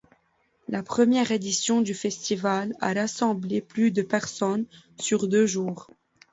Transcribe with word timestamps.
La 0.67 0.81
première 0.81 1.29
édition 1.31 1.81
du 1.83 1.93
festival 1.93 2.73
a 2.81 2.91
rassemblé 2.91 3.61
plus 3.61 3.91
de 3.91 4.01
personnes 4.01 4.65
sur 4.99 5.27
deux 5.27 5.45
jours. 5.45 5.91